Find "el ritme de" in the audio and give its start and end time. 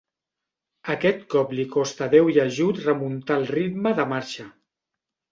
3.41-4.07